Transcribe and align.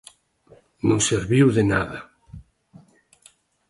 Non 0.87 0.99
serviu 1.09 1.45
de 1.55 1.63
nada; 1.71 1.99